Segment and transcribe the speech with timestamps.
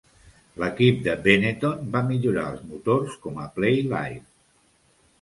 [0.63, 4.23] L'equip de Benetton va millorar els motors com a Playlife.